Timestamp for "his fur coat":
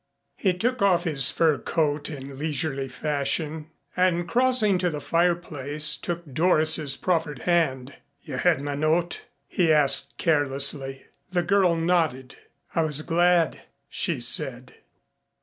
1.03-2.09